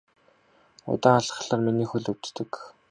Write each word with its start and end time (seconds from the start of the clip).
Удаан 0.93 1.19
алхахлаар 1.21 1.61
миний 1.67 1.87
хөл 1.89 2.11
өвддөг. 2.13 2.51